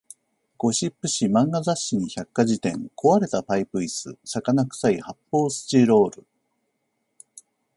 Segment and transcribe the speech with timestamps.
[0.57, 6.25] ゴシップ誌、漫画雑誌に百科事典、壊れたパイプ椅子、魚臭い発砲スチロール